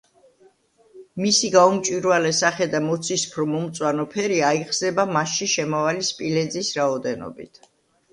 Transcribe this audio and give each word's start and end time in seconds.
მისი 1.23 1.49
გაუმჭვირვალე 1.55 2.31
სახე 2.37 2.67
და 2.71 2.79
მოცისფრო-მომწვანო 2.85 4.05
ფერი 4.15 4.39
აიხსნება 4.47 5.05
მასში 5.11 5.49
შემავალი 5.53 6.03
სპილენძის 6.09 6.73
რაოდენობით. 6.79 7.61